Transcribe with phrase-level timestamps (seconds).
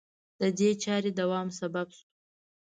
[0.39, 2.03] د دې چارې دوام سبب شو